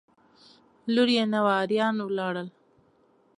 [0.93, 2.47] لور یې نه وه اریان ولاړل.